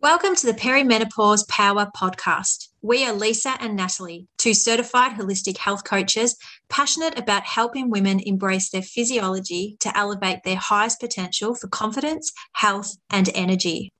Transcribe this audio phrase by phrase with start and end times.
[0.00, 2.68] Welcome to the Perimenopause Power Podcast.
[2.82, 6.36] We are Lisa and Natalie, two certified holistic health coaches
[6.68, 12.96] passionate about helping women embrace their physiology to elevate their highest potential for confidence, health,
[13.10, 13.90] and energy.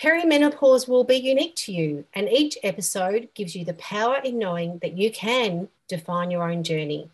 [0.00, 4.78] Perimenopause will be unique to you, and each episode gives you the power in knowing
[4.78, 7.10] that you can define your own journey.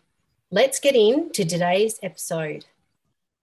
[0.51, 2.65] Let's get into today's episode.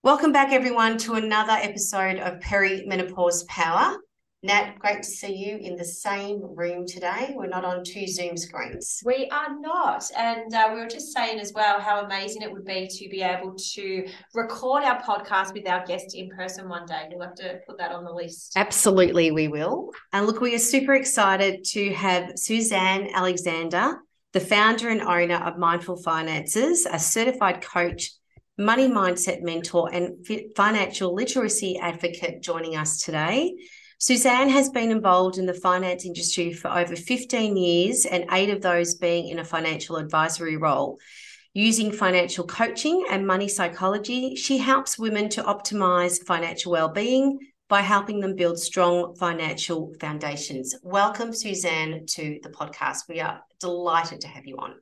[0.04, 3.98] Welcome back, everyone, to another episode of Perimenopause Power.
[4.44, 7.32] Nat, great to see you in the same room today.
[7.36, 9.00] We're not on two Zoom screens.
[9.04, 10.02] We are not.
[10.16, 13.22] And uh, we were just saying as well how amazing it would be to be
[13.22, 17.08] able to record our podcast with our guest in person one day.
[17.12, 18.54] We'll have to put that on the list.
[18.56, 19.92] Absolutely, we will.
[20.12, 23.98] And look, we are super excited to have Suzanne Alexander,
[24.32, 28.10] the founder and owner of Mindful Finances, a certified coach
[28.58, 33.54] money mindset mentor and financial literacy advocate joining us today.
[34.02, 38.60] Suzanne has been involved in the finance industry for over 15 years, and eight of
[38.60, 40.98] those being in a financial advisory role.
[41.54, 48.18] Using financial coaching and money psychology, she helps women to optimize financial well-being by helping
[48.18, 50.74] them build strong financial foundations.
[50.82, 53.02] Welcome, Suzanne, to the podcast.
[53.08, 54.74] We are delighted to have you on.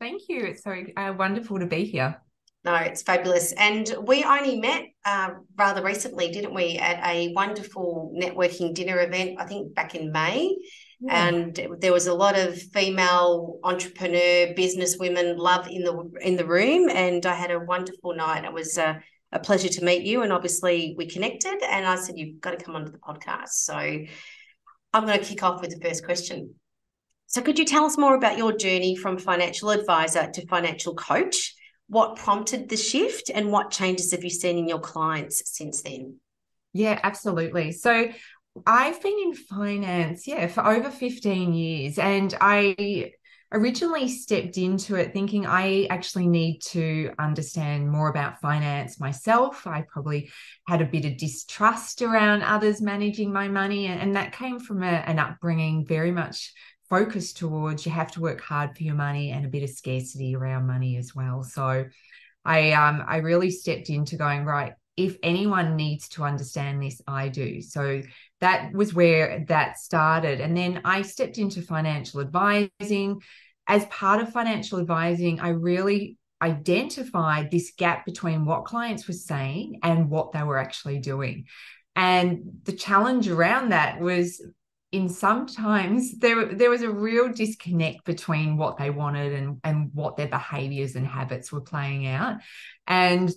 [0.00, 0.44] Thank you.
[0.44, 2.20] It's so uh, wonderful to be here.
[2.66, 3.52] No, it's fabulous.
[3.52, 9.36] And we only met uh, rather recently, didn't we, at a wonderful networking dinner event,
[9.38, 10.56] I think back in May.
[11.00, 11.28] Yeah.
[11.28, 16.44] And there was a lot of female entrepreneur business women love in the in the
[16.44, 18.44] room, and I had a wonderful night.
[18.44, 21.62] It was a, a pleasure to meet you, and obviously we connected.
[21.62, 23.50] And I said you've got to come onto the podcast.
[23.50, 26.54] So I'm going to kick off with the first question.
[27.28, 31.54] So could you tell us more about your journey from financial advisor to financial coach?
[31.88, 36.16] What prompted the shift and what changes have you seen in your clients since then?
[36.72, 37.72] Yeah, absolutely.
[37.72, 38.08] So
[38.66, 41.98] I've been in finance, yeah, for over 15 years.
[41.98, 43.12] And I
[43.52, 49.66] originally stepped into it thinking I actually need to understand more about finance myself.
[49.66, 50.30] I probably
[50.66, 53.86] had a bit of distrust around others managing my money.
[53.86, 56.52] And, that came from a, an upbringing very much
[56.88, 60.34] focus towards you have to work hard for your money and a bit of scarcity
[60.34, 61.42] around money as well.
[61.42, 61.86] So
[62.44, 67.28] I um I really stepped into going right if anyone needs to understand this I
[67.28, 67.60] do.
[67.60, 68.02] So
[68.40, 73.20] that was where that started and then I stepped into financial advising
[73.66, 79.80] as part of financial advising I really identified this gap between what clients were saying
[79.82, 81.46] and what they were actually doing.
[81.94, 84.42] And the challenge around that was
[84.92, 90.16] in sometimes there there was a real disconnect between what they wanted and and what
[90.16, 92.36] their behaviors and habits were playing out.
[92.86, 93.30] And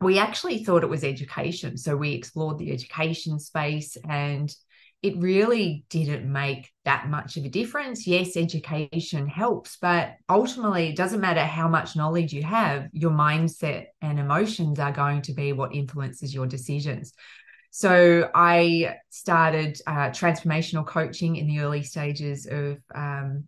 [0.00, 1.76] we actually thought it was education.
[1.76, 4.54] So we explored the education space and
[5.02, 8.06] it really didn't make that much of a difference.
[8.06, 13.86] Yes education helps but ultimately it doesn't matter how much knowledge you have your mindset
[14.02, 17.14] and emotions are going to be what influences your decisions
[17.70, 23.46] so I started uh, transformational coaching in the early stages of um,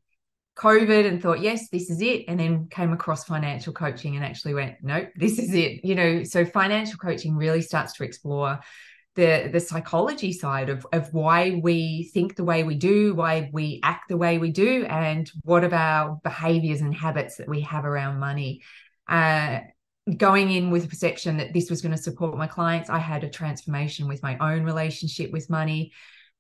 [0.57, 2.25] COVID and thought, yes, this is it.
[2.29, 5.85] And then came across financial coaching and actually went, nope, this is it.
[5.85, 8.61] You know, so financial coaching really starts to explore
[9.15, 13.81] the the psychology side of of why we think the way we do, why we
[13.83, 17.85] act the way we do, and what of our behaviors and habits that we have
[17.85, 18.63] around money.
[19.07, 19.61] Uh,
[20.17, 23.25] going in with a perception that this was going to support my clients, I had
[23.25, 25.93] a transformation with my own relationship with money.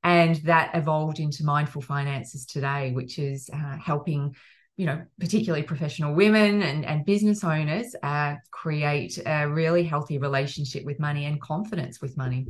[0.04, 4.34] And that evolved into mindful finances today, which is uh, helping,
[4.76, 10.84] you know, particularly professional women and, and business owners uh, create a really healthy relationship
[10.84, 12.48] with money and confidence with money.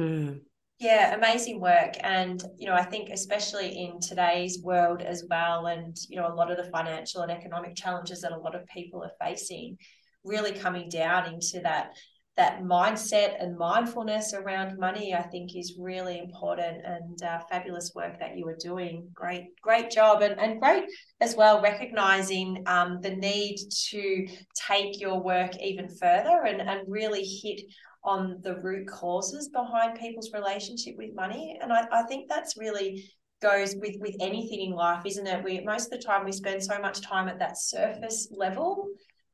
[0.00, 0.40] Mm.
[0.80, 1.94] Yeah, amazing work.
[2.00, 6.34] And, you know, I think especially in today's world as well, and, you know, a
[6.34, 9.78] lot of the financial and economic challenges that a lot of people are facing,
[10.24, 11.90] really coming down into that
[12.36, 18.18] that mindset and mindfulness around money i think is really important and uh, fabulous work
[18.18, 19.08] that you are doing.
[19.14, 20.22] Great great job.
[20.22, 20.84] And, and great
[21.20, 23.56] as well recognizing um, the need
[23.90, 27.60] to take your work even further and, and really hit
[28.04, 31.58] on the root causes behind people's relationship with money.
[31.60, 33.10] And I, I think that's really
[33.40, 35.44] goes with with anything in life isn't it?
[35.44, 38.88] We most of the time we spend so much time at that surface level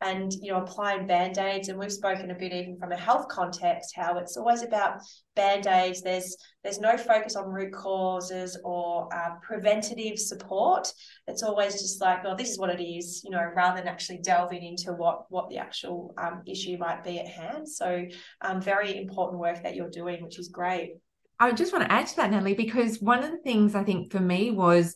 [0.04, 3.94] and you know applying band-aids and we've spoken a bit even from a health context
[3.96, 5.00] how it's always about
[5.34, 6.02] band-aids.
[6.02, 10.92] There's there's no focus on root causes or uh, preventative support.
[11.26, 14.18] It's always just like oh this is what it is you know rather than actually
[14.18, 17.68] delving into what what the actual um, issue might be at hand.
[17.68, 18.04] So
[18.42, 20.96] um, very important work that you're doing which is great.
[21.40, 24.12] I just want to add to that, Natalie, because one of the things I think
[24.12, 24.94] for me was,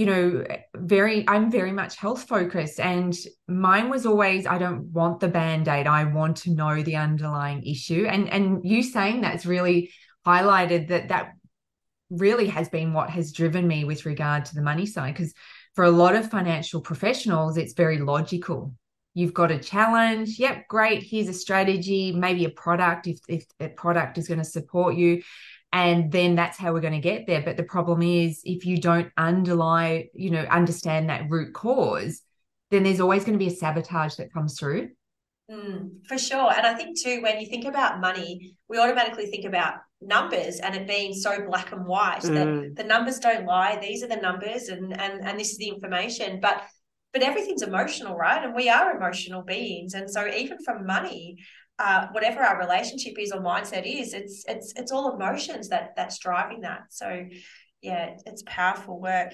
[0.00, 0.42] you know,
[0.74, 2.80] very, I'm very much health focused.
[2.80, 3.14] And
[3.46, 5.86] mine was always, I don't want the band aid.
[5.86, 8.06] I want to know the underlying issue.
[8.08, 9.90] And, and you saying that's really
[10.26, 11.32] highlighted that that
[12.08, 15.12] really has been what has driven me with regard to the money side.
[15.12, 15.34] Because
[15.74, 18.72] for a lot of financial professionals, it's very logical.
[19.12, 20.38] You've got a challenge.
[20.38, 21.02] Yep, great.
[21.02, 25.20] Here's a strategy, maybe a product if, if a product is going to support you.
[25.72, 27.42] And then that's how we're going to get there.
[27.42, 32.22] But the problem is if you don't underlie, you know, understand that root cause,
[32.70, 34.90] then there's always going to be a sabotage that comes through.
[35.50, 36.52] Mm, for sure.
[36.52, 40.74] And I think too, when you think about money, we automatically think about numbers and
[40.74, 42.34] it being so black and white mm.
[42.34, 43.78] that the numbers don't lie.
[43.80, 46.40] These are the numbers and and and this is the information.
[46.40, 46.62] But
[47.12, 48.44] but everything's emotional, right?
[48.44, 49.94] And we are emotional beings.
[49.94, 51.38] And so even from money,
[51.80, 56.18] uh, whatever our relationship is or mindset is, it's it's it's all emotions that that's
[56.18, 56.82] driving that.
[56.90, 57.26] So
[57.82, 59.32] yeah, it's powerful work.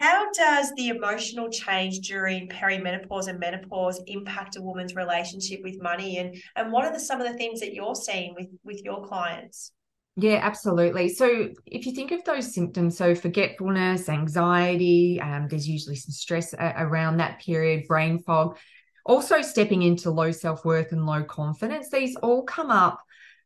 [0.00, 6.18] How does the emotional change during perimenopause and menopause impact a woman's relationship with money?
[6.18, 9.06] And, and what are the, some of the things that you're seeing with, with your
[9.06, 9.70] clients?
[10.16, 11.08] Yeah, absolutely.
[11.08, 16.52] So if you think of those symptoms, so forgetfulness, anxiety, um, there's usually some stress
[16.52, 18.58] a- around that period, brain fog,
[19.04, 23.00] also stepping into low self worth and low confidence, these all come up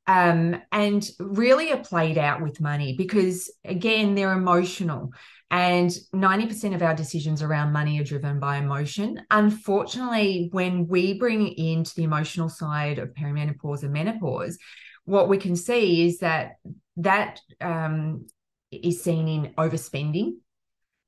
[0.06, 5.12] um, and really are played out with money because, again, they're emotional.
[5.50, 9.22] And 90% of our decisions around money are driven by emotion.
[9.30, 14.58] Unfortunately, when we bring into the emotional side of perimenopause and menopause,
[15.04, 16.56] what we can see is that
[16.96, 18.26] that um,
[18.72, 20.34] is seen in overspending.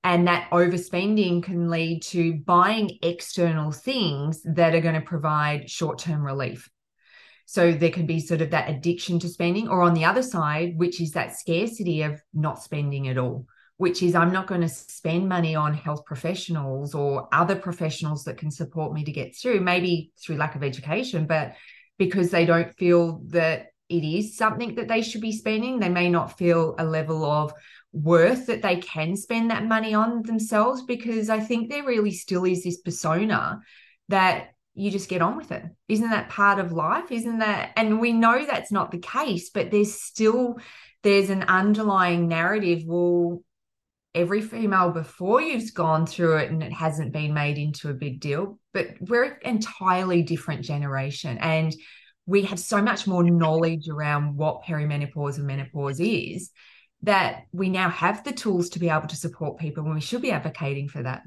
[0.05, 5.99] And that overspending can lead to buying external things that are going to provide short
[5.99, 6.69] term relief.
[7.47, 10.77] So there can be sort of that addiction to spending, or on the other side,
[10.77, 13.47] which is that scarcity of not spending at all
[13.79, 18.37] which is I'm not going to spend money on health professionals or other professionals that
[18.37, 21.55] can support me to get through, maybe through lack of education, but
[21.97, 26.11] because they don't feel that it is something that they should be spending, they may
[26.11, 27.55] not feel a level of
[27.93, 32.45] worth that they can spend that money on themselves because I think there really still
[32.45, 33.61] is this persona
[34.09, 35.65] that you just get on with it.
[35.89, 37.11] Isn't that part of life?
[37.11, 40.59] Isn't that and we know that's not the case, but there's still
[41.03, 43.43] there's an underlying narrative well
[44.15, 48.21] every female before you's gone through it and it hasn't been made into a big
[48.21, 48.59] deal.
[48.73, 51.39] But we're an entirely different generation.
[51.39, 51.75] And
[52.27, 56.51] we have so much more knowledge around what perimenopause and menopause is
[57.03, 60.23] that we now have the tools to be able to support people and we should
[60.23, 61.23] be advocating for that.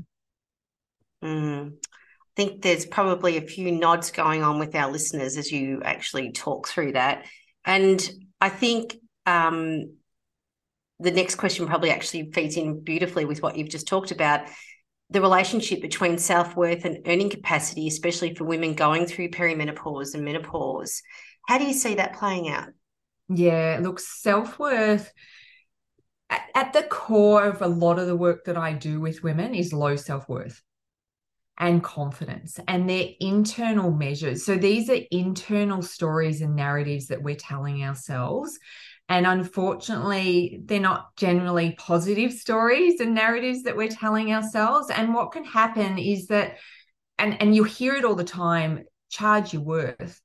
[1.24, 1.74] Mm.
[1.74, 6.32] I think there's probably a few nods going on with our listeners as you actually
[6.32, 7.26] talk through that.
[7.66, 8.10] And
[8.40, 8.96] I think
[9.26, 9.96] um,
[11.00, 14.48] the next question probably actually feeds in beautifully with what you've just talked about
[15.12, 20.24] the relationship between self worth and earning capacity, especially for women going through perimenopause and
[20.24, 21.04] menopause.
[21.48, 22.70] How do you see that playing out?
[23.28, 25.12] Yeah, look, self worth
[26.56, 29.74] at the core of a lot of the work that I do with women is
[29.74, 30.62] low self worth
[31.58, 34.46] and confidence and their internal measures.
[34.46, 38.58] So these are internal stories and narratives that we're telling ourselves.
[39.10, 44.90] And unfortunately, they're not generally positive stories and narratives that we're telling ourselves.
[44.90, 46.58] And what can happen is that,
[47.20, 50.22] and, and you hear it all the time charge your worth.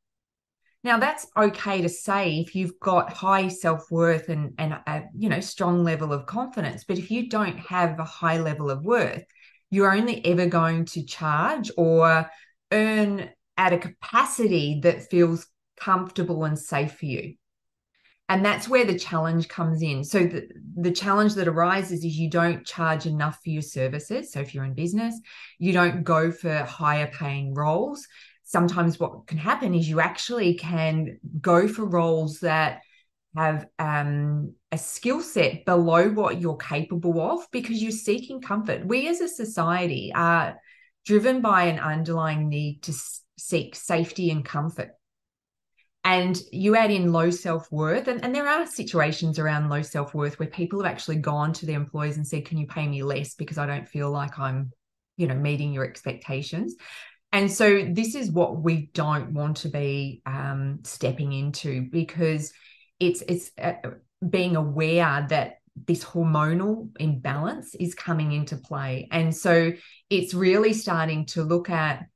[0.87, 5.41] Now that's okay to say if you've got high self-worth and, and a you know
[5.41, 9.25] strong level of confidence, but if you don't have a high level of worth,
[9.69, 12.31] you're only ever going to charge or
[12.71, 17.35] earn at a capacity that feels comfortable and safe for you.
[18.29, 20.05] And that's where the challenge comes in.
[20.05, 24.33] So the, the challenge that arises is you don't charge enough for your services.
[24.33, 25.21] So if you're in business
[25.59, 28.07] you don't go for higher paying roles
[28.47, 32.81] sometimes what can happen is you actually can go for roles that
[33.37, 38.87] have um, a skill set below what you're capable of because you're seeking comfort.
[38.87, 40.59] We as a society are
[41.05, 42.95] driven by an underlying need to
[43.37, 44.93] seek safety and comfort.
[46.05, 50.49] And you add in low self-worth and, and there are situations around low self-worth where
[50.49, 53.59] people have actually gone to their employers and said can you pay me less because
[53.59, 54.71] i don't feel like i'm
[55.17, 56.77] you know meeting your expectations
[57.33, 62.53] and so this is what we don't want to be um, stepping into because
[62.99, 63.75] it's it's uh,
[64.27, 69.09] being aware that this hormonal imbalance is coming into play.
[69.11, 69.73] And so
[70.09, 72.07] it's really starting to look at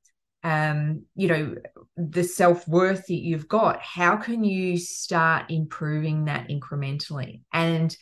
[0.42, 1.54] um, you know
[1.98, 3.82] the self-worth that you've got.
[3.82, 7.42] How can you start improving that incrementally?
[7.52, 7.94] And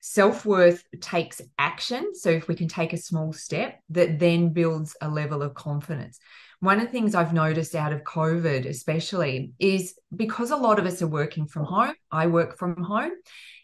[0.00, 2.14] self-worth takes action.
[2.14, 6.18] So if we can take a small step that then builds a level of confidence
[6.64, 10.86] one of the things i've noticed out of covid especially is because a lot of
[10.86, 13.12] us are working from home i work from home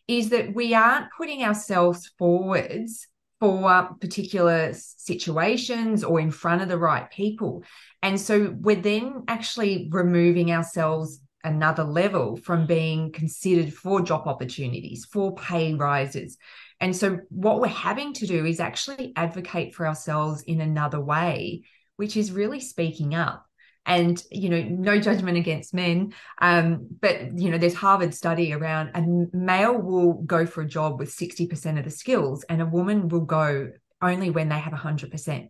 [0.09, 3.07] is that we aren't putting ourselves forwards
[3.41, 7.65] for particular situations or in front of the right people.
[8.03, 15.07] And so we're then actually removing ourselves another level from being considered for job opportunities,
[15.07, 16.37] for pay rises.
[16.81, 21.63] And so what we're having to do is actually advocate for ourselves in another way,
[22.01, 23.45] which is really speaking up.
[23.85, 28.91] And you know no judgment against men um, but you know there's harvard study around
[28.95, 29.03] a
[29.37, 33.25] male will go for a job with 60% of the skills and a woman will
[33.25, 33.71] go
[34.03, 35.49] only when they have 100%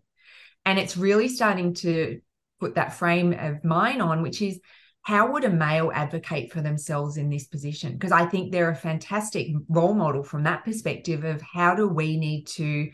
[0.65, 2.21] and it's really starting to
[2.61, 4.61] put that frame of mind on which is
[5.03, 7.93] how would a male advocate for themselves in this position?
[7.93, 12.17] Because i think they're a fantastic role model from that perspective of how do we
[12.17, 12.91] need to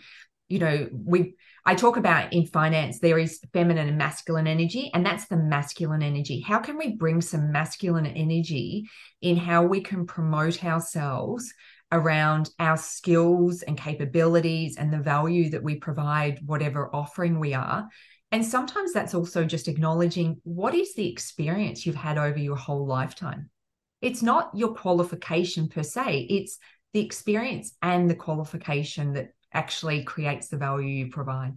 [0.48, 1.34] you know we
[1.68, 6.00] I talk about in finance, there is feminine and masculine energy, and that's the masculine
[6.00, 6.40] energy.
[6.40, 8.88] How can we bring some masculine energy
[9.20, 11.52] in how we can promote ourselves
[11.90, 17.88] around our skills and capabilities and the value that we provide, whatever offering we are?
[18.30, 22.86] And sometimes that's also just acknowledging what is the experience you've had over your whole
[22.86, 23.50] lifetime.
[24.00, 26.58] It's not your qualification per se, it's
[26.92, 31.54] the experience and the qualification that actually creates the value you provide.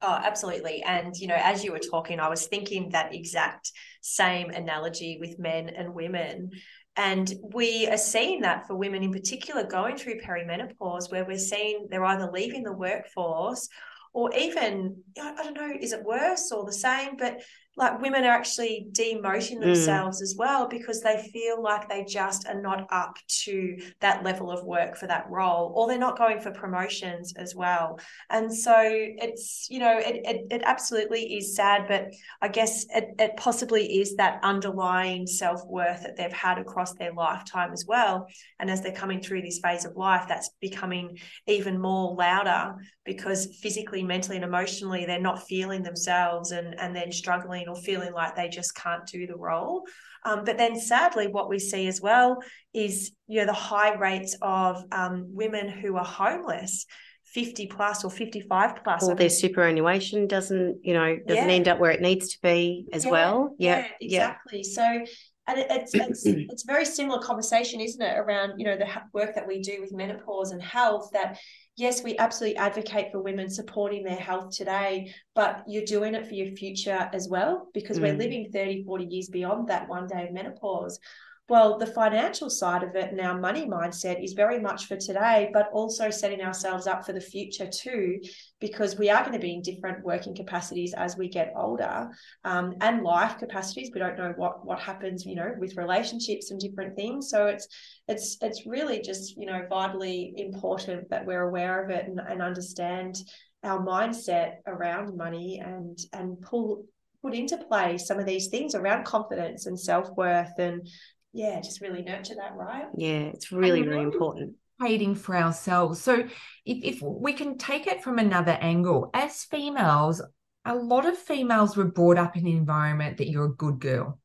[0.00, 0.82] Oh, absolutely.
[0.82, 3.72] And, you know, as you were talking, I was thinking that exact
[4.02, 6.50] same analogy with men and women.
[6.96, 11.88] And we are seeing that for women in particular going through perimenopause, where we're seeing
[11.90, 13.68] they're either leaving the workforce
[14.12, 17.16] or even, I don't know, is it worse or the same?
[17.16, 17.42] But
[17.76, 19.60] like women are actually demoting mm.
[19.60, 20.22] themselves mm.
[20.22, 24.64] as well because they feel like they just are not up to that level of
[24.64, 27.98] work for that role or they're not going for promotions as well
[28.30, 32.06] and so it's you know it, it, it absolutely is sad but
[32.40, 37.72] i guess it, it possibly is that underlying self-worth that they've had across their lifetime
[37.72, 38.26] as well
[38.60, 43.56] and as they're coming through this phase of life that's becoming even more louder because
[43.60, 48.36] physically mentally and emotionally they're not feeling themselves and and then struggling or feeling like
[48.36, 49.84] they just can't do the role.
[50.24, 52.38] Um, but then sadly, what we see as well
[52.72, 56.86] is you know the high rates of um, women who are homeless.
[57.32, 61.54] 50 plus or 55 plus or their superannuation doesn't you know doesn't yeah.
[61.54, 65.04] end up where it needs to be as yeah, well yeah, yeah exactly so
[65.46, 69.34] and it, it's it's it's very similar conversation isn't it around you know the work
[69.34, 71.38] that we do with menopause and health that
[71.76, 76.34] yes, we absolutely advocate for women supporting their health today, but you're doing it for
[76.34, 78.02] your future as well because mm.
[78.02, 80.98] we're living 30, 40 years beyond that one day of menopause.
[81.46, 85.50] Well, the financial side of it and our money mindset is very much for today,
[85.52, 88.18] but also setting ourselves up for the future too,
[88.60, 92.08] because we are going to be in different working capacities as we get older,
[92.44, 93.90] um, and life capacities.
[93.92, 97.28] We don't know what what happens, you know, with relationships and different things.
[97.28, 97.68] So it's
[98.08, 102.40] it's it's really just you know vitally important that we're aware of it and, and
[102.40, 103.16] understand
[103.62, 106.86] our mindset around money and and pull
[107.20, 110.86] put into play some of these things around confidence and self-worth and
[111.34, 112.86] yeah, just really nurture that, right?
[112.96, 114.54] Yeah, it's really, really important.
[114.80, 116.00] Hating for ourselves.
[116.00, 116.28] So if,
[116.64, 120.22] if we can take it from another angle, as females,
[120.64, 124.20] a lot of females were brought up in an environment that you're a good girl.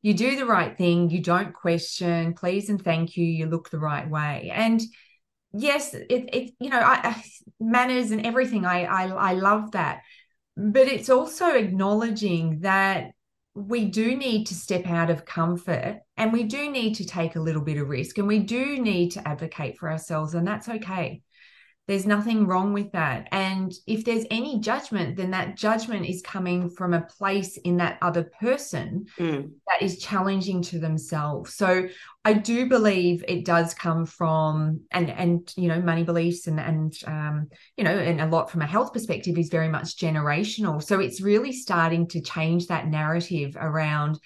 [0.00, 3.80] You do the right thing, you don't question, please and thank you, you look the
[3.80, 4.52] right way.
[4.54, 4.80] And
[5.52, 7.24] yes, it, it you know, I, I,
[7.58, 10.02] manners and everything, I, I I love that.
[10.56, 13.10] But it's also acknowledging that
[13.66, 17.40] we do need to step out of comfort and we do need to take a
[17.40, 21.20] little bit of risk and we do need to advocate for ourselves and that's okay
[21.88, 23.28] there's nothing wrong with that.
[23.32, 27.96] And if there's any judgment, then that judgment is coming from a place in that
[28.02, 29.50] other person mm.
[29.66, 31.54] that is challenging to themselves.
[31.54, 31.88] So
[32.26, 36.92] I do believe it does come from and and you know money beliefs and and
[37.06, 40.82] um, you know and a lot from a health perspective is very much generational.
[40.82, 44.20] So it's really starting to change that narrative around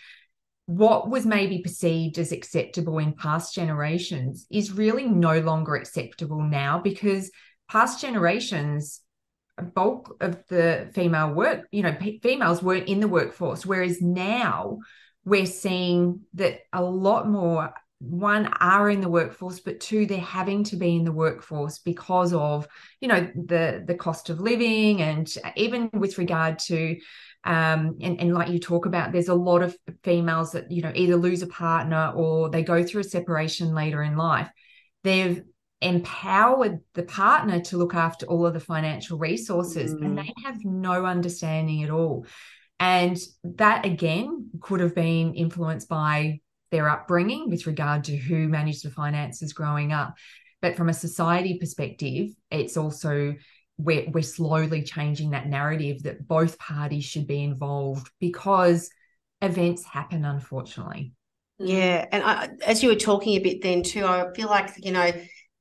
[0.67, 6.81] what was maybe perceived as acceptable in past generations is really no longer acceptable now
[6.81, 7.31] because
[7.73, 9.01] past generations
[9.75, 14.79] bulk of the female work you know p- females weren't in the workforce whereas now
[15.25, 20.65] we're seeing that a lot more one are in the workforce but two they're having
[20.65, 22.67] to be in the workforce because of
[23.01, 26.97] you know the the cost of living and even with regard to
[27.45, 30.93] um, and, and like you talk about there's a lot of females that you know
[30.95, 34.49] either lose a partner or they go through a separation later in life.
[35.03, 35.43] They've
[35.83, 40.05] empowered the partner to look after all of the financial resources mm.
[40.05, 42.25] and they have no understanding at all
[42.83, 46.41] and that again could have been influenced by
[46.73, 50.15] their upbringing with regard to who managed the finances growing up.
[50.61, 53.37] But from a society perspective, it's also
[53.79, 58.91] we're, we're slowly changing that narrative that both parties should be involved because
[59.41, 61.13] events happen, unfortunately.
[61.59, 62.07] Yeah.
[62.11, 65.13] And I, as you were talking a bit then too, I feel like, you know,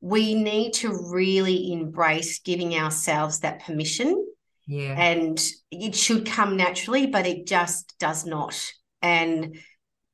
[0.02, 4.26] we need to really embrace giving ourselves that permission
[4.72, 4.96] yeah.
[4.98, 5.38] And
[5.70, 8.72] it should come naturally, but it just does not.
[9.02, 9.58] And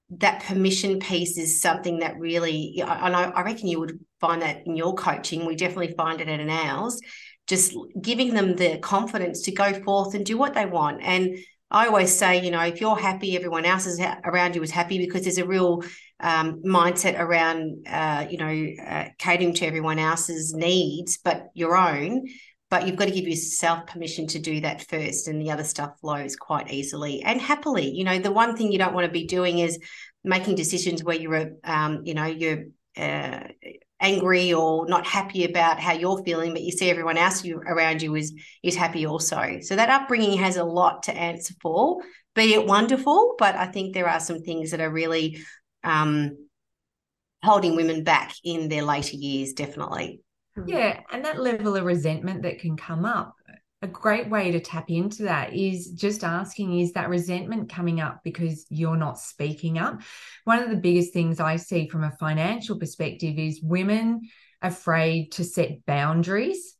[0.09, 4.65] that permission piece is something that really, I and I, reckon you would find that
[4.65, 5.45] in your coaching.
[5.45, 6.99] We definitely find it at an ours,
[7.45, 11.01] just giving them the confidence to go forth and do what they want.
[11.03, 11.37] And
[11.69, 14.71] I always say, you know, if you're happy, everyone else is ha- around you is
[14.71, 15.83] happy because there's a real
[16.19, 22.25] um, mindset around, uh, you know, uh, catering to everyone else's needs, but your own.
[22.69, 25.91] But you've got to give yourself permission to do that first and the other stuff
[26.01, 27.91] flows quite easily and happily.
[27.91, 29.79] You know the one thing you don't want to be doing is
[30.23, 32.65] making decisions where you're um, you know you're
[32.97, 33.39] uh,
[34.01, 38.01] angry or not happy about how you're feeling but you see everyone else you, around
[38.01, 38.33] you is
[38.63, 39.59] is happy also.
[39.61, 42.01] So that upbringing has a lot to answer for.
[42.35, 45.39] Be it wonderful but i think there are some things that are really
[45.87, 46.49] um,
[47.43, 50.21] holding women back in their later years definitely
[50.57, 50.67] Hmm.
[50.67, 50.99] Yeah.
[51.11, 53.35] And that level of resentment that can come up,
[53.81, 58.21] a great way to tap into that is just asking is that resentment coming up
[58.23, 60.01] because you're not speaking up?
[60.45, 64.21] One of the biggest things I see from a financial perspective is women
[64.61, 66.75] afraid to set boundaries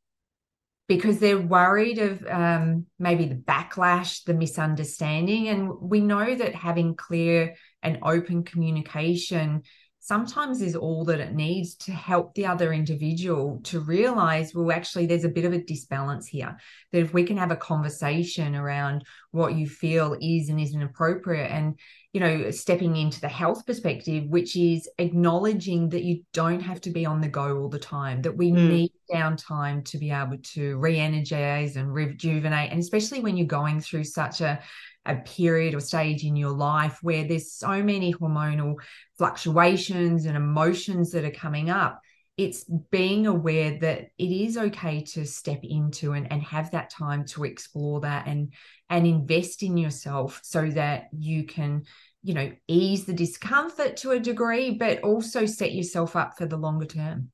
[0.88, 5.50] because they're worried of um, maybe the backlash, the misunderstanding.
[5.50, 9.64] And we know that having clear and open communication
[10.08, 15.06] sometimes is all that it needs to help the other individual to realize well actually
[15.06, 16.56] there's a bit of a disbalance here
[16.94, 21.48] that if we can have a conversation around what you feel is and isn't appropriate
[21.48, 21.78] and
[22.14, 26.90] you know stepping into the health perspective which is acknowledging that you don't have to
[26.90, 28.70] be on the go all the time that we mm.
[28.70, 34.04] need downtime to be able to re-energize and rejuvenate and especially when you're going through
[34.04, 34.60] such a
[35.06, 38.76] a period or stage in your life where there's so many hormonal
[39.18, 42.02] fluctuations and emotions that are coming up
[42.38, 47.26] it's being aware that it is okay to step into and, and have that time
[47.26, 48.54] to explore that and
[48.90, 51.84] and invest in yourself so that you can
[52.24, 56.58] you know ease the discomfort to a degree but also set yourself up for the
[56.58, 57.32] longer term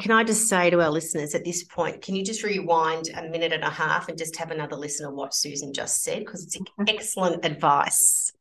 [0.00, 3.28] can I just say to our listeners at this point, can you just rewind a
[3.28, 6.20] minute and a half and just have another listen of what Susan just said?
[6.20, 8.32] Because it's excellent advice.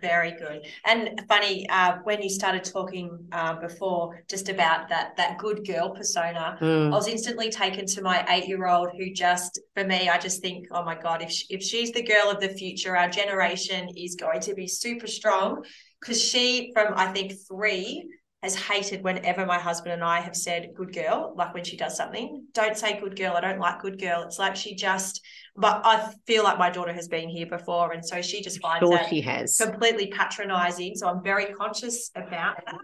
[0.00, 0.66] Very good.
[0.86, 5.90] And funny, uh, when you started talking uh, before just about that that good girl
[5.90, 6.86] persona, mm.
[6.86, 10.40] I was instantly taken to my eight year old who just, for me, I just
[10.40, 13.88] think, oh my God, if she, if she's the girl of the future, our generation
[13.96, 15.64] is going to be super strong.
[16.00, 18.08] Because she, from I think three,
[18.42, 21.96] has hated whenever my husband and I have said good girl, like when she does
[21.96, 23.36] something, don't say good girl.
[23.36, 24.22] I don't like good girl.
[24.22, 25.24] It's like she just,
[25.54, 27.92] but I feel like my daughter has been here before.
[27.92, 29.56] And so she just finds sure that she has.
[29.56, 30.96] completely patronizing.
[30.96, 32.74] So I'm very conscious about that.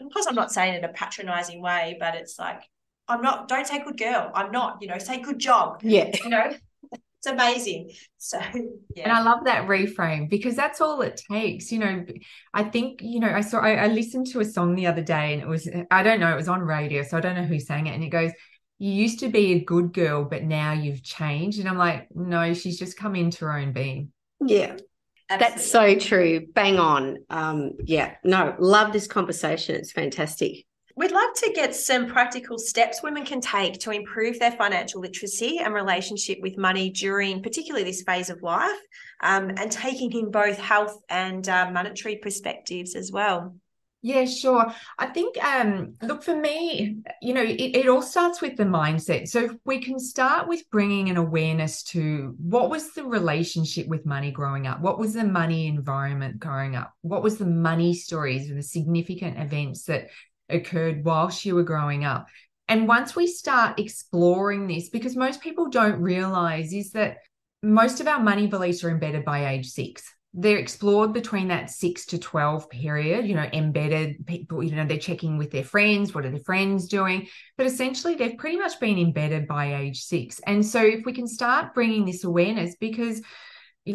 [0.00, 2.62] Of course, I'm not saying it in a patronizing way, but it's like,
[3.08, 4.30] I'm not, don't say good girl.
[4.34, 5.80] I'm not, you know, say good job.
[5.82, 6.10] Yeah.
[6.22, 6.52] You know,
[7.18, 7.90] it's amazing.
[8.18, 8.38] So
[8.94, 9.04] yeah.
[9.04, 11.72] And I love that reframe because that's all it takes.
[11.72, 12.06] You know,
[12.54, 15.32] I think, you know, I saw I, I listened to a song the other day
[15.32, 17.58] and it was I don't know, it was on radio, so I don't know who
[17.58, 17.94] sang it.
[17.94, 18.30] And it goes,
[18.78, 21.58] You used to be a good girl, but now you've changed.
[21.58, 24.12] And I'm like, no, she's just come into her own being.
[24.40, 24.76] Yeah.
[25.30, 25.54] Absolutely.
[25.56, 26.46] That's so true.
[26.54, 27.18] Bang on.
[27.28, 29.74] Um, yeah, no, love this conversation.
[29.74, 30.64] It's fantastic.
[30.98, 35.60] We'd love to get some practical steps women can take to improve their financial literacy
[35.60, 38.80] and relationship with money during, particularly this phase of life,
[39.22, 43.54] um, and taking in both health and uh, monetary perspectives as well.
[44.02, 44.72] Yeah, sure.
[44.98, 49.28] I think, um, look, for me, you know, it, it all starts with the mindset.
[49.28, 54.30] So we can start with bringing an awareness to what was the relationship with money
[54.30, 54.80] growing up?
[54.80, 56.92] What was the money environment growing up?
[57.02, 60.10] What was the money stories and the significant events that
[60.48, 62.26] occurred whilst you were growing up.
[62.68, 67.18] And once we start exploring this, because most people don't realize is that
[67.62, 70.04] most of our money beliefs are embedded by age six.
[70.34, 74.98] they're explored between that six to 12 period, you know, embedded people, you know, they're
[74.98, 77.26] checking with their friends, what are their friends doing?
[77.56, 80.38] But essentially, they've pretty much been embedded by age six.
[80.46, 83.22] And so, if we can start bringing this awareness, because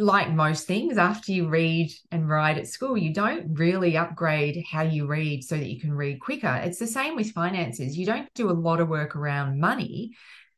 [0.02, 4.82] like most things, after you read and write at school, you don't really upgrade how
[4.82, 6.62] you read so that you can read quicker.
[6.64, 7.98] It's the same with finances.
[7.98, 10.14] You don't do a lot of work around money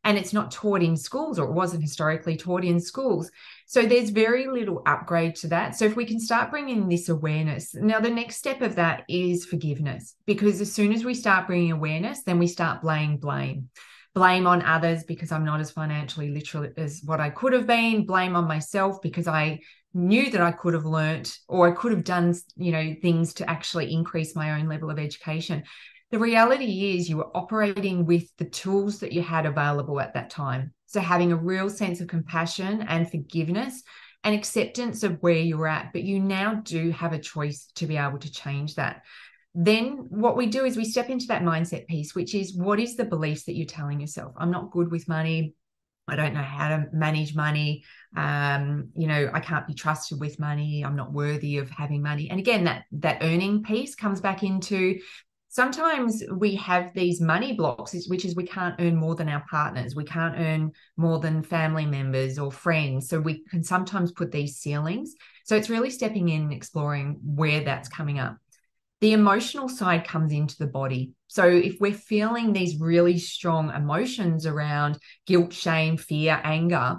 [0.06, 3.32] and it's not taught in schools or it wasn't historically taught in schools.
[3.66, 5.76] So there's very little upgrade to that.
[5.76, 9.46] So if we can start bringing this awareness, now the next step of that is
[9.46, 13.46] forgiveness, because as soon as we start bringing awareness, then we start blaming blame.
[13.54, 13.70] Blame
[14.16, 18.06] on others because I'm not as financially literate as what I could have been.
[18.06, 19.60] Blame on myself because I
[19.94, 23.50] knew that I could have learnt or I could have done, you know, things to
[23.50, 25.64] actually increase my own level of education.
[26.12, 30.30] The reality is you were operating with the tools that you had available at that
[30.30, 30.74] time.
[30.86, 33.84] So having a real sense of compassion and forgiveness
[34.24, 37.98] and acceptance of where you're at, but you now do have a choice to be
[37.98, 39.04] able to change that.
[39.56, 42.98] Then what we do is we step into that mindset piece, which is what is
[42.98, 44.34] the beliefs that you're telling yourself?
[44.38, 45.56] I'm not good with money.
[46.08, 47.84] I don't know how to manage money.
[48.16, 50.84] Um, you know, I can't be trusted with money.
[50.84, 52.30] I'm not worthy of having money.
[52.30, 55.00] And again, that that earning piece comes back into
[55.56, 59.96] sometimes we have these money blocks which is we can't earn more than our partners
[59.96, 64.58] we can't earn more than family members or friends so we can sometimes put these
[64.58, 65.16] ceilings
[65.46, 68.36] so it's really stepping in exploring where that's coming up
[69.06, 74.48] the emotional side comes into the body so if we're feeling these really strong emotions
[74.48, 76.98] around guilt shame fear anger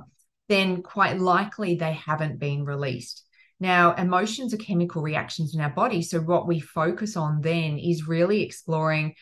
[0.49, 3.25] then quite likely they haven't been released
[3.59, 6.03] now, emotions are chemical reactions in our body.
[6.03, 9.15] So, what we focus on then is really exploring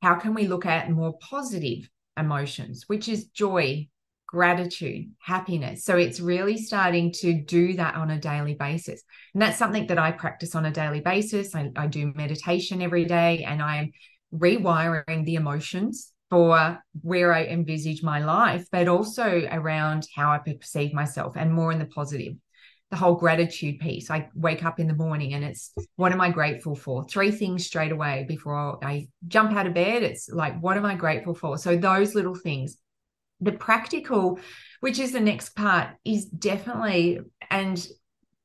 [0.00, 3.88] how can we look at more positive emotions, which is joy,
[4.32, 5.84] gratitude, happiness.
[5.84, 9.02] So, it's really starting to do that on a daily basis.
[9.34, 11.54] And that's something that I practice on a daily basis.
[11.54, 13.92] I, I do meditation every day and I'm
[14.34, 20.94] rewiring the emotions for where I envisage my life, but also around how I perceive
[20.94, 22.34] myself and more in the positive
[22.92, 24.10] the whole gratitude piece.
[24.10, 27.04] I wake up in the morning and it's what am I grateful for?
[27.04, 30.02] Three things straight away before I jump out of bed.
[30.02, 31.56] It's like, what am I grateful for?
[31.56, 32.76] So, those little things.
[33.42, 34.38] The practical,
[34.80, 37.86] which is the next part, is definitely, and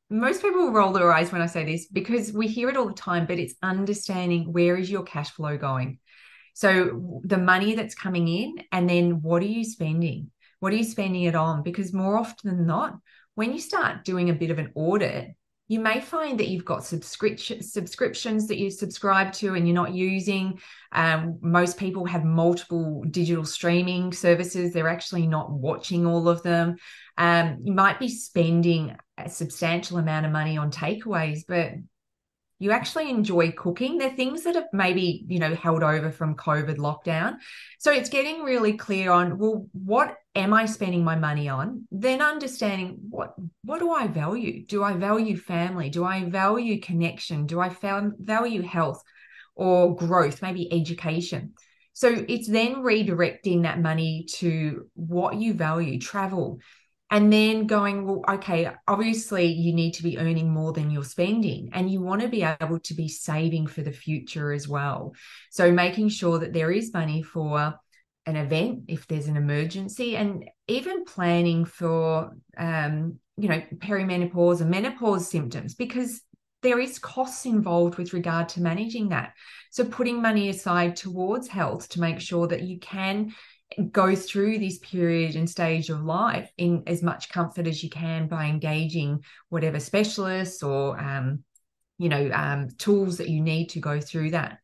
[0.10, 2.94] most people roll their eyes when I say this because we hear it all the
[2.94, 6.00] time, but it's understanding where is your cash flow going?
[6.54, 10.32] So, the money that's coming in, and then what are you spending?
[10.60, 11.62] What are you spending it on?
[11.62, 12.98] Because more often than not,
[13.36, 15.36] when you start doing a bit of an audit,
[15.68, 19.94] you may find that you've got subscription subscriptions that you subscribe to and you're not
[19.94, 20.60] using.
[20.94, 26.78] Um, most people have multiple digital streaming services; they're actually not watching all of them.
[27.18, 31.72] Um, you might be spending a substantial amount of money on takeaways, but
[32.60, 33.98] you actually enjoy cooking.
[33.98, 37.36] They're things that have maybe, you know, held over from COVID lockdown.
[37.80, 41.88] So it's getting really clear on, well, what am I spending my money on?
[41.92, 44.66] Then understanding what what do I value?
[44.66, 45.90] Do I value family?
[45.90, 47.46] Do I value connection?
[47.46, 47.70] Do I
[48.18, 49.04] value health
[49.56, 51.54] or growth, maybe education?
[51.94, 56.60] So it's then redirecting that money to what you value, travel,
[57.10, 61.70] and then going well okay obviously you need to be earning more than you're spending
[61.74, 65.14] and you want to be able to be saving for the future as well.
[65.52, 67.76] So making sure that there is money for
[68.26, 74.70] an event if there's an emergency and even planning for um, you know perimenopause and
[74.70, 76.22] menopause symptoms because
[76.64, 79.34] there is costs involved with regard to managing that.
[79.70, 83.34] So putting money aside towards health to make sure that you can
[83.92, 88.28] go through this period and stage of life in as much comfort as you can
[88.28, 91.44] by engaging whatever specialists or um,
[91.98, 94.60] you know um, tools that you need to go through that.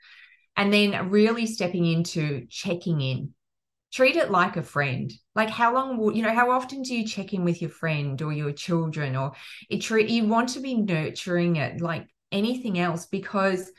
[0.55, 3.33] And then really stepping into checking in.
[3.91, 5.11] Treat it like a friend.
[5.35, 8.19] Like how long will you know how often do you check in with your friend
[8.21, 9.33] or your children or
[9.69, 13.71] it treat you want to be nurturing it like anything else because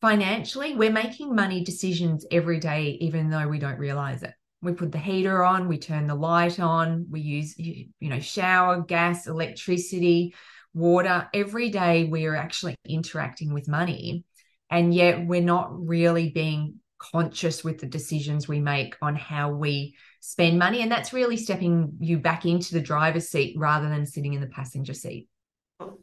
[0.00, 4.32] financially we're making money decisions every day even though we don't realize it
[4.64, 8.80] we put the heater on we turn the light on we use you know shower
[8.80, 10.34] gas electricity
[10.72, 14.24] water every day we are actually interacting with money
[14.70, 19.94] and yet we're not really being conscious with the decisions we make on how we
[20.20, 24.32] spend money and that's really stepping you back into the driver's seat rather than sitting
[24.32, 25.28] in the passenger seat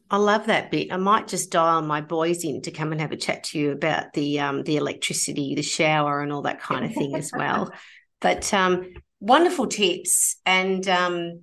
[0.09, 0.91] I love that bit.
[0.91, 3.71] I might just dial my boys in to come and have a chat to you
[3.71, 7.71] about the um, the electricity, the shower, and all that kind of thing as well.
[8.21, 10.37] But um, wonderful tips.
[10.45, 11.41] And um,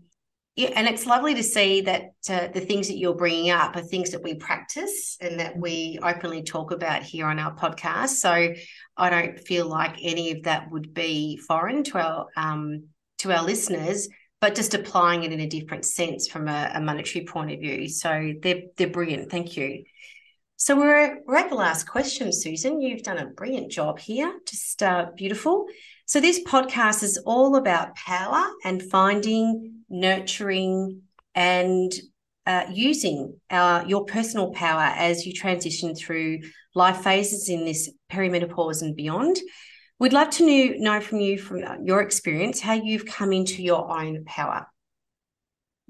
[0.57, 3.81] yeah, and it's lovely to see that uh, the things that you're bringing up are
[3.81, 8.09] things that we practice and that we openly talk about here on our podcast.
[8.09, 8.55] So
[8.97, 12.89] I don't feel like any of that would be foreign to our um,
[13.19, 14.09] to our listeners,
[14.41, 17.89] but just applying it in a different sense from a, a monetary point of view.
[17.89, 19.31] So they're they're brilliant.
[19.31, 19.85] Thank you.
[20.57, 22.81] So we're we're at the last question, Susan.
[22.81, 24.37] You've done a brilliant job here.
[24.45, 25.67] Just uh, beautiful.
[26.09, 31.03] So this podcast is all about power and finding nurturing,
[31.35, 31.93] and
[32.47, 36.39] uh, using our, your personal power as you transition through
[36.75, 39.37] life phases in this perimenopause and beyond.
[39.99, 43.91] We'd love to know, know from you, from your experience, how you've come into your
[43.91, 44.67] own power.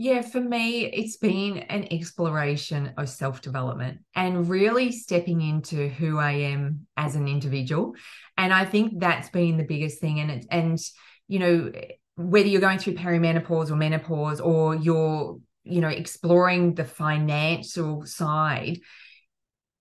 [0.01, 6.19] Yeah, for me, it's been an exploration of self development and really stepping into who
[6.19, 7.95] I am as an individual.
[8.37, 10.21] And I think that's been the biggest thing.
[10.21, 10.79] And it, and
[11.27, 11.73] you know,
[12.15, 18.79] whether you're going through perimenopause or menopause or you're you know exploring the financial side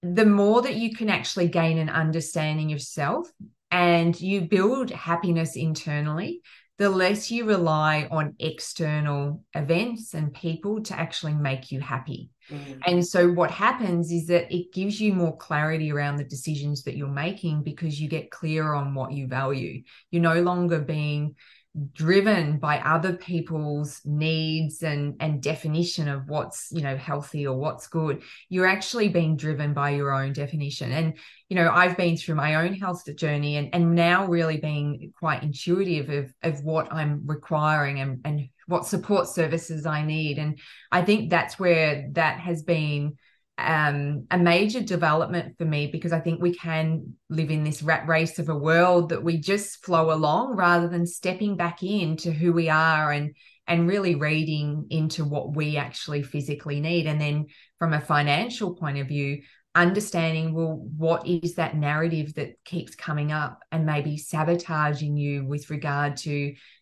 [0.03, 3.31] the more that you can actually gain an understanding of self
[3.71, 6.41] and you build happiness internally
[6.77, 12.29] the less you rely on external events and people to actually make you happy.
[12.51, 12.79] Mm.
[12.85, 16.95] And so, what happens is that it gives you more clarity around the decisions that
[16.95, 19.81] you're making because you get clearer on what you value.
[20.11, 21.35] You're no longer being
[21.93, 27.87] driven by other people's needs and and definition of what's you know healthy or what's
[27.87, 30.91] good you're actually being driven by your own definition.
[30.91, 31.13] And
[31.49, 35.43] you know i've been through my own health journey and and now really being quite
[35.43, 40.39] intuitive of of what i'm requiring and and what support services i need.
[40.39, 40.59] And
[40.91, 43.17] i think that's where that has been
[43.57, 48.07] um, a major development for me because I think we can live in this rat
[48.07, 52.53] race of a world that we just flow along rather than stepping back into who
[52.53, 53.35] we are and
[53.69, 57.05] and really reading into what we actually physically need.
[57.05, 57.47] And then
[57.79, 59.41] from a financial point of view,
[59.77, 65.69] understanding well what is that narrative that keeps coming up and maybe sabotaging you with
[65.69, 66.31] regard to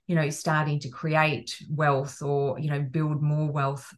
[0.07, 3.93] you know starting to create wealth or you know build more wealth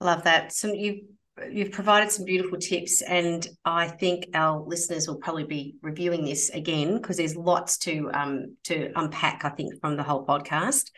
[0.00, 1.02] love that so you
[1.50, 6.48] you've provided some beautiful tips and i think our listeners will probably be reviewing this
[6.50, 10.90] again because there's lots to um to unpack i think from the whole podcast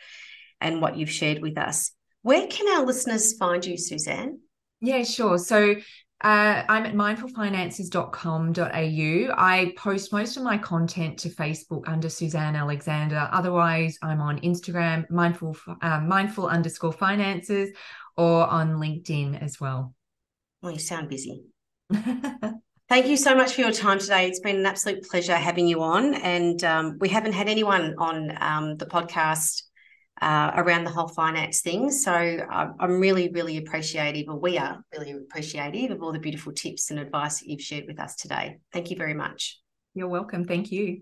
[0.61, 4.39] and what you've shared with us where can our listeners find you suzanne
[4.79, 5.75] yeah sure so
[6.21, 9.33] uh, I'm at mindfulfinances.com.au.
[9.37, 13.29] I post most of my content to Facebook under Suzanne Alexander.
[13.31, 17.69] Otherwise, I'm on Instagram, mindful uh, mindful underscore finances,
[18.17, 19.95] or on LinkedIn as well.
[20.61, 21.43] Well, you sound busy.
[22.89, 24.27] Thank you so much for your time today.
[24.27, 26.15] It's been an absolute pleasure having you on.
[26.15, 29.61] And um, we haven't had anyone on um, the podcast
[30.21, 31.91] uh, around the whole finance thing.
[31.91, 36.51] So uh, I'm really, really appreciative, or we are really appreciative of all the beautiful
[36.51, 38.57] tips and advice that you've shared with us today.
[38.73, 39.59] Thank you very much.
[39.93, 40.45] You're welcome.
[40.45, 41.01] Thank you.